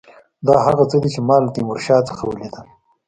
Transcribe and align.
دا 0.47 0.55
هغه 0.67 0.83
څه 0.91 0.97
دي 1.01 1.09
چې 1.15 1.21
ما 1.27 1.37
له 1.43 1.49
تیمورشاه 1.55 2.07
څخه 2.09 2.23
ولیدل. 2.25 2.65